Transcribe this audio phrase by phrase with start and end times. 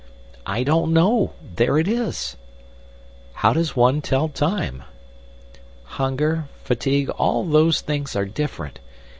[0.47, 1.33] "I don't know.
[1.57, 2.35] There it is!"
[3.33, 4.81] "How does one tell time?"
[5.83, 8.79] "Hunger—fatigue—all those things are different.